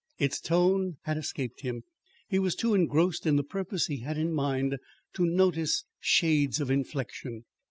[0.17, 1.83] Its tone had escaped him.
[2.27, 4.77] He was too engrossed in the purpose he had in mind
[5.13, 7.43] to notice shades of inflection.